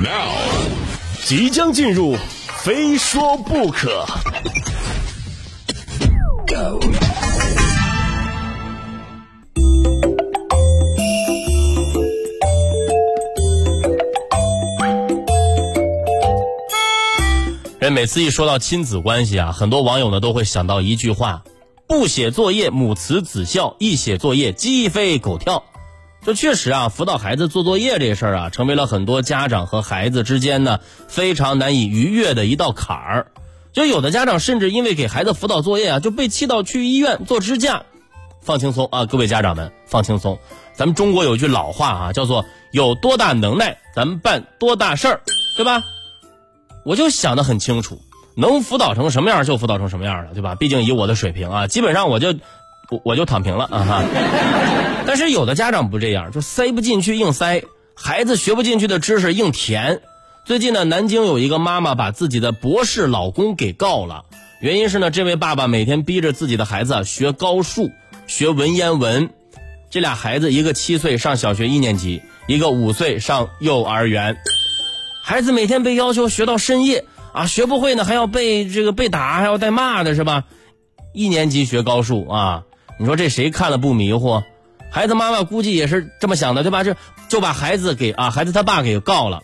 [0.00, 0.30] Now，
[1.24, 2.16] 即将进入，
[2.62, 4.06] 非说不可。
[17.80, 21.42] 人每次一说到亲子关系啊，很多网友呢都会想到一句话：
[21.88, 25.64] 不写作业母慈子孝，一写作业鸡飞狗跳。
[26.24, 33.26] 这确实啊，辅导孩子做作业这事儿啊，成为了很多家长和孩子之间呢非常难以逾越的一道坎儿。
[33.72, 37.84] 就有的家长甚至因为给孩子辅导作业啊，就被气到去医院做支架。
[38.40, 40.38] 放轻松啊，各位家长们，放轻松。
[40.74, 45.20] 咱们中国有句老话啊，叫做“有多大能耐，咱们办多大事儿”，
[45.56, 45.82] 对吧？
[46.84, 48.00] 我就想得很清楚，
[48.36, 50.54] 能辅导成什么样就辅导成什么样了，对吧？
[50.54, 52.32] 毕竟以我的水平啊，基本上我就
[52.90, 54.04] 我我就躺平了啊哈。
[55.06, 57.62] 但是有的家长不这样，就塞不进去硬塞，
[57.94, 60.00] 孩子学不进去的知识硬填。
[60.44, 64.24] 最近呢，南京有一个妈妈把自己的博士老公给告了，
[64.60, 67.90] 原因是呢，这位爸爸每天逼着自己的孩子学高数、
[68.26, 69.30] 学文言文。
[69.90, 74.36] 这俩孩子，一个七岁上小学一年级，一个五岁上幼儿园。
[75.22, 80.44] 孩子每天被要求学到深夜啊，学不会呢还要被这个被打，还要带骂的是吧？
[81.14, 82.62] 一年级学高数啊，
[82.98, 84.42] 你说这谁看了不迷糊？
[84.90, 86.82] 孩子妈妈估计也是这么想的，对吧？
[86.82, 86.96] 这
[87.28, 89.42] 就把孩子给啊，孩子他爸给告了。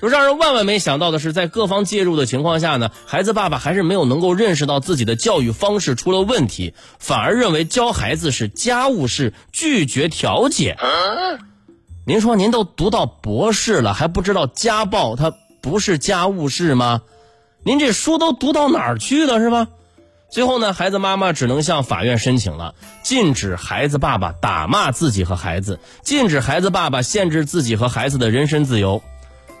[0.00, 10.76] 就让人万万没想到的是，在各方介入的情况下呢，孩子爸爸还是没有能够认识到自己的教育方式出了问题，反而认为教孩子是家务事，拒绝调解。
[12.06, 17.00] 您说您都读到博士了，还不知道家暴它不是家务事吗？
[17.64, 19.68] 您这书都读到哪儿去了是吧？
[20.30, 29.02] 最后呢，孩子妈妈只能向法院申请了，禁止孩子爸爸打骂自己和孩子，禁止孩子爸爸限制自己和孩子的人身自由。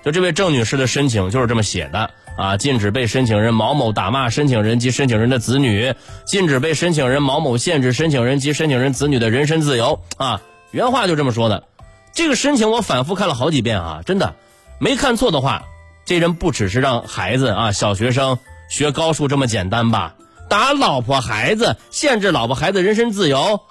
[0.04, 5.94] 就这位郑女士的申请就是这么写的啊，禁止被申请人毛某打骂申请人及申请人的子女，
[6.26, 10.42] 禁止被申请人毛某限制申请人及申请人子女的人身自由啊，
[10.72, 11.64] 原话就这么说的。
[12.12, 14.34] 这个申请我反复看了好几遍啊，真的
[14.78, 15.66] 没看错的话，
[16.04, 18.38] 这人不只是让孩子啊小学生
[18.68, 20.16] 学高数这么简单吧？
[20.54, 23.62] 打老婆孩子，限制老婆孩子人身自由，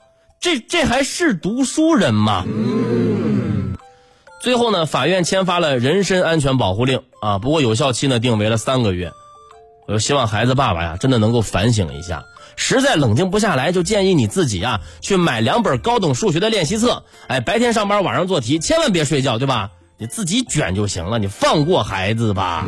[0.41, 2.43] 这这还是读书人吗？
[4.41, 9.13] 最后呢，法院签发了人身安全保护令啊，不过有效期呢定为了三个月。
[9.87, 12.25] 我就希望孩子爸爸呀，真的能够反省一下。
[12.57, 17.05] 实在冷静不下来，就建议你自己啊，去买两本高等数学的练习册。
[17.27, 19.71] 哎，白天上班，晚上做题，千万别睡觉，对吧？
[19.97, 22.65] 你自己卷就行了，你放过孩子吧。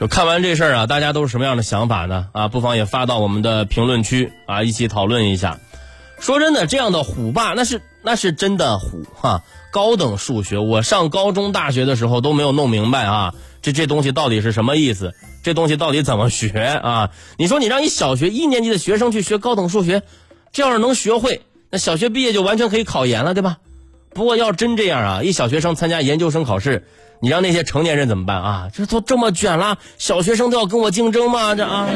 [0.00, 2.28] 就看完这事儿啊，大家都是什么样的想法呢？
[2.32, 5.58] 啊，不妨也发到我们的评论区啊，一起讨论一下。
[6.20, 9.42] 说真的，这样的虎爸那是那是真的虎哈。
[9.72, 15.14] 高等数学，我上高中、大学的时候都没有弄明白啊，这这东西到底是什么意思？
[15.42, 17.10] 这东西到底怎么学啊？
[17.36, 20.02] 你说你让一小学一年级的学生去学高等数学，
[20.52, 23.58] 这要是能学会，那小学毕业就完全可以考研了，对吧？
[24.14, 26.86] 不过要真这样啊，一小学生参加研究生考试，
[27.20, 28.68] 你让那些成年人怎么办啊？
[28.72, 31.54] 这都这么卷了，小学生都要跟我竞争吗？
[31.54, 31.88] 这啊？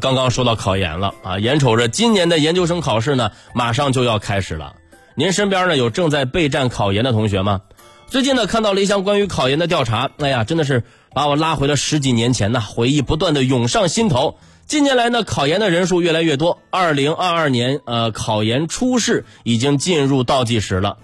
[0.00, 4.74] 刚刚说到考研了啊，眼瞅着今年的研究生考试呢，马上就要开始了。
[5.16, 7.62] 您身边呢有正在备战考研的同学吗？
[8.06, 14.36] 最近呢看到了一项关于考研的调查，哎呀，真的是把我拉回了十几年前呐，回忆不断的涌上心头。
[14.66, 20.96] 近年来呢，考研的人数越来越多，二零二二年呃考研初试已经进入倒计时了。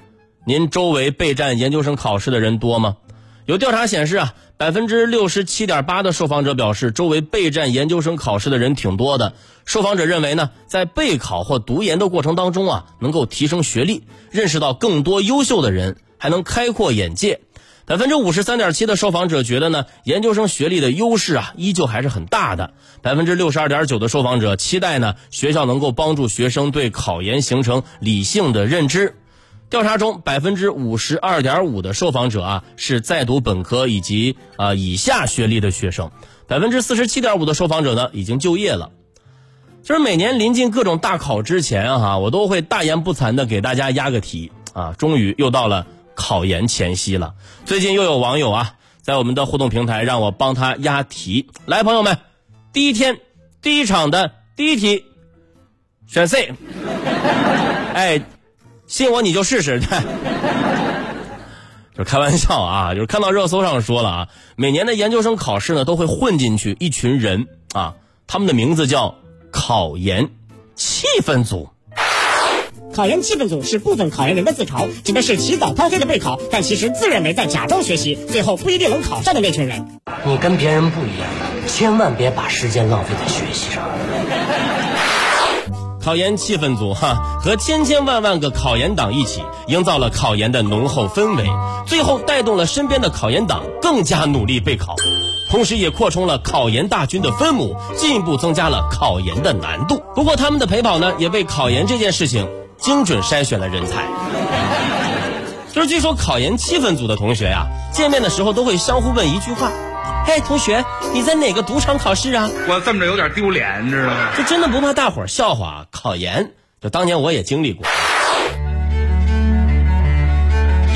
[0.47, 2.97] 您周围备战研究生考试的人多吗？
[3.45, 9.35] 有调查显示啊，百分之六十七点八的受访者表示，周围备战研究生考试的人挺多的。
[9.67, 17.41] 受访者认为呢，在备考或读研的过程当中啊，能够提升学历，认识到更多优秀的人，还能开阔眼界。
[17.91, 22.73] 百分之五十三点七的受访者觉得呢，研究生学历的优势啊，依旧还是很大的。
[23.03, 29.17] 百分之六十二点九的受访者期待呢，学校能够帮助学生对考研形成理性的认知。
[29.71, 36.13] 调查中，百分之五十二点五的受访者啊是在读本科以及啊以下学历的学生，
[36.47, 38.93] 百分之四十七点五的受访者呢已经就业了。
[39.83, 44.95] 就是每年临近各种大考之前哈，我都会大言不惭的给大家压个题啊。
[44.97, 45.89] 终于又到了
[46.21, 47.35] 考研前夕了，
[47.65, 51.49] 最近又有网友啊在我们的互动平台让我帮他押题。
[51.65, 52.19] 来，朋友们，
[52.75, 53.21] 第一天
[53.63, 55.07] 第一场的第一题，
[56.07, 56.53] 选 C。
[57.95, 58.21] 哎。
[58.87, 59.81] 信我，你就试试。
[61.97, 67.95] 就开玩笑啊，就是看到热搜上说了啊，每年的研究生考试呢都会混进去一群人啊，
[68.27, 69.15] 他们的名字叫
[69.53, 70.29] 考研
[70.75, 71.69] 气氛组。
[72.93, 80.01] 考研气氛组是部分考研人的自嘲，指的是起早贪黑的备考，但其实自认为在假装学习，最后不一定能考上的那群人。
[80.25, 81.29] 你跟别人不一样，
[81.69, 83.85] 千万别把时间浪费在学习上。
[86.03, 91.45] 考研气氛组哈，和千千万万个考研党一起，营造了考研的浓厚氛围，
[91.87, 94.97] 最后带动了身边的考研党更加努力备考，
[95.49, 100.03] 同时也扩充了考研大军的分母，进一步增加了考研的难度。
[100.17, 102.49] 不过他们的陪跑呢，也为考研这件事情。
[102.81, 104.07] 精准筛选了人才，
[105.73, 109.71] 就是据说考研气氛组的同学呀，见面的时候都会相互问一句话
[110.27, 110.83] ：“嘿，同学，
[111.13, 114.31] 你在哪个赌场考试啊？”我这么着有点丢脸，你知道吗？
[114.37, 115.87] 就真的不怕大伙儿笑话？
[115.91, 117.87] 考研，就当年我也经历过。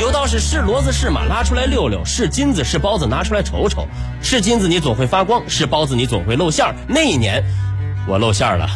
[0.01, 3.87] 有道是是骡子是马拉出来溜溜，是金子是包子拿出来瞅瞅，
[4.23, 6.75] 是金子你总会发光，是包子你总会露馅儿。
[6.89, 7.45] 那一年，
[8.09, 8.69] 我露馅儿了。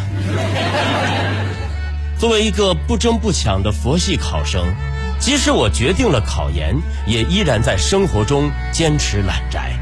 [2.19, 4.61] 作为一个不争不抢的佛系考生，
[5.21, 6.75] 即使我决定了考研，
[7.07, 9.79] 也依然在生活中坚持懒宅，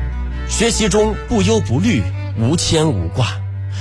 [0.46, 2.02] 学习中不忧不虑，
[2.38, 3.28] 无牵无挂，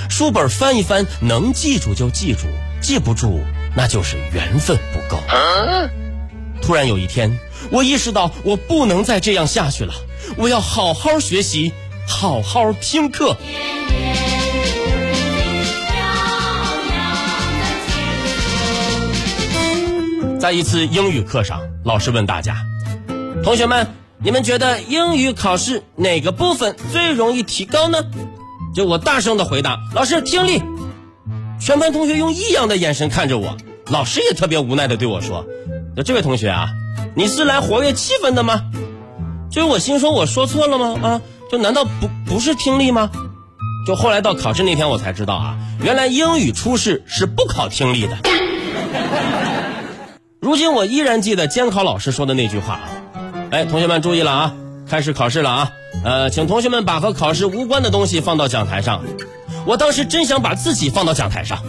[0.09, 2.47] 书本翻一翻，能记住就记住，
[2.79, 3.41] 记不住
[3.75, 5.21] 那就是缘分不够。
[6.61, 7.37] 突然有一天，
[7.71, 9.93] 我意识到我不能再这样下去了，
[10.37, 11.73] 我要好好学习，
[12.07, 13.35] 好好听课。
[20.45, 22.55] 在一次英语课上，老师问大家
[23.43, 23.87] ：“同学们，
[24.19, 27.97] 你们觉得英语考试哪个部分最容易提高呢？”
[28.75, 30.61] 就我大声的回答：“老师，听力。”
[31.59, 33.57] 全班同学用异样的眼神看着我，
[33.87, 35.43] 老师也特别无奈的对我说
[35.97, 36.69] ：“就这位同学啊，
[37.15, 38.61] 你是来活跃气氛的吗？”
[39.49, 40.99] 就我心说：“我说错了吗？
[41.01, 41.21] 啊，
[41.51, 43.09] 就难道不不是听力吗？”
[43.87, 48.15] 就后来到考试那天，我才知道啊，原来英语初试是不考听力的。
[50.45, 52.81] 如今我依然记得监考老师说的那句话啊，
[53.49, 54.53] 哎，同学们注意了啊，
[54.87, 55.71] 开始考试了啊，
[56.03, 59.01] 呃，请同学们把和考试无关的东西放到讲台上。
[59.65, 61.63] 我当时真想把自己放到讲台上，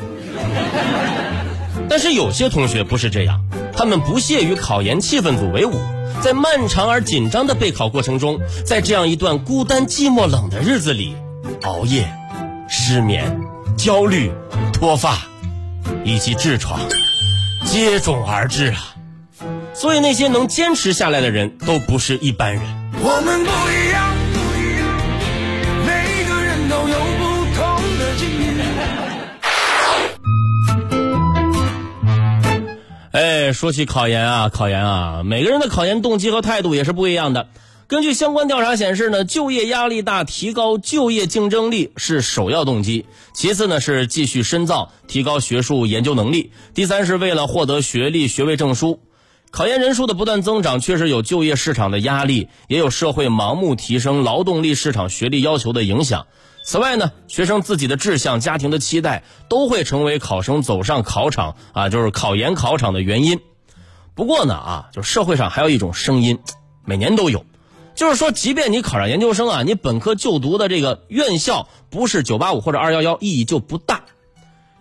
[1.88, 3.40] 但是有些同学不是这样，
[3.72, 5.72] 他们不屑与考研气氛组为伍，
[6.20, 11.16] 在漫长而紧张的备考过程中，在这样一段孤单寂寞冷的日子里，
[11.62, 12.06] 熬夜、
[12.68, 13.40] 失眠、
[13.74, 14.30] 焦虑、
[14.70, 15.16] 脱发，
[16.04, 16.78] 以及痔疮。
[17.66, 18.94] 接踵而至啊！
[19.74, 22.62] 所以那些能坚持下来的人都不是一般人。
[22.94, 24.16] 我们不一样，
[25.84, 27.24] 每个人都有不
[27.54, 27.58] 同
[27.98, 28.26] 的经
[28.56, 28.62] 历。
[33.12, 37.48] 哎，说起考研啊，考研啊，每个人的考研动机和态度也是不一样的。
[37.88, 43.06] 根据相关调查显示呢，就业压力大，提高就业竞争力是首要动机。
[43.32, 46.50] 其次呢是继续深造，提高学术研究能力。
[46.74, 48.98] 第三是为了获得学历、学位证书。
[49.52, 56.26] 考研人数的不断增长，确实有就业市场的压力，也有社会盲目提升劳动力市场学历要求的影响。
[56.64, 63.38] 此外呢，学生自己的志向、家庭的期待，都会成为考生走上考场啊，就是考研考场的原因。
[64.16, 66.40] 不过呢啊，就社会上还有一种声音，
[66.84, 67.44] 每年都有。
[67.96, 74.04] 就是说，即便你考上研究生啊，你本科就读的这个院校不是九八五或者二幺幺，意义就不大，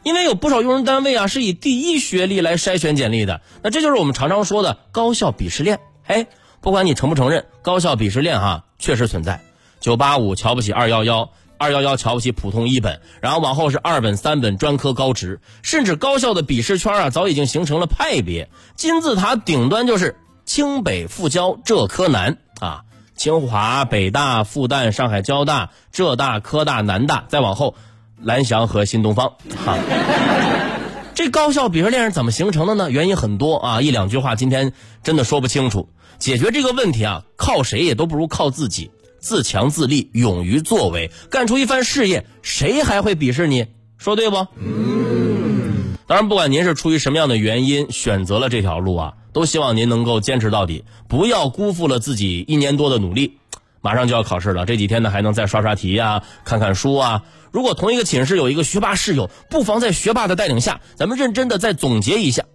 [0.04, 3.40] 因为有不少用人单位啊是以第一学历来筛选简历的。
[3.64, 5.80] 那这就是我们常常说的高校鄙视链。
[6.06, 6.28] 哎，
[6.60, 9.42] 不管你承不承认，高校鄙视链哈确实存在。
[9.80, 18.50] 九八五瞧不起二幺幺，二幺幺瞧不起普通一本，然后往后是二本、三本、专科、高职，甚至高校的鄙视圈啊早已经形成了派别。
[18.76, 22.84] 金字塔顶端就是清北、复交、浙科南啊。
[23.16, 27.76] 清华、北大、复旦、上海交大、浙大、科大、南大，再往后，
[28.22, 29.34] 蓝翔和新东方。
[29.66, 29.78] 哈，
[31.14, 32.92] 这高校鄙视链是怎么形成的呢？
[32.92, 35.90] 原因很多啊，一两句话今天真的说不清楚。
[36.20, 43.68] 解决这个问题啊，靠谁也都不如靠自己，自强自立，勇于作为，干出一番事业，谁还会鄙视你？
[43.98, 44.36] 说对不？
[46.08, 49.14] 当然，不管您是出于什么样的原因选择了这条路啊。
[49.36, 53.38] 都希望您能够坚持到底，不要辜负了自己一年多的努力。
[53.82, 57.24] 马上就要考试了，这几天呢还能再刷刷题啊，看看书啊。
[57.52, 62.46] 如果同一个寝室有一个学霸室友，不妨在学霸的带领下，咱们认真的再总结一下。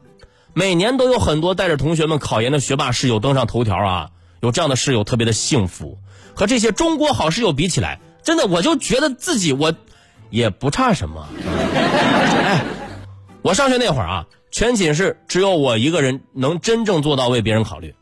[0.55, 4.09] 每年都有很多带着同学们考研的学霸室友登上头条啊，
[4.41, 5.99] 有这样的室友特别的幸福。
[6.35, 9.75] 和这些中国好室友比起来，真的我就觉得自己我
[10.31, 11.29] 也不差什么。
[11.75, 12.65] 哎，
[13.43, 14.27] 我上学那会儿啊。
[14.51, 17.95] 全寝室只有我一个人能真正做到为别人考虑，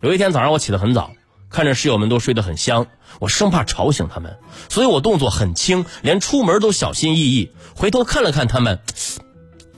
[0.00, 1.12] 有一天早上我起得很早，
[1.50, 2.86] 看着室友们都睡得很香，
[3.18, 4.36] 我生怕吵醒他们，
[4.68, 7.50] 所以我动作很轻，连出门都小心翼翼。
[7.74, 8.80] 回头看了看他们，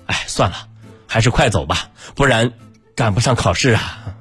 [0.06, 0.56] 哎，算了，
[1.06, 2.52] 还是快走吧，不然
[2.96, 4.14] 赶不上考试啊。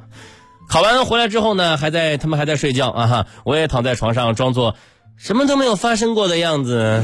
[0.69, 4.75] 考完回来之后呢，还在他们还在睡觉啊哈，我也躺在床上装作
[5.15, 7.01] 什么都没有发生过的样子。